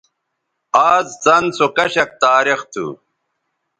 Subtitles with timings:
[0.91, 2.85] آز څَن سو کشک تاریخ تھو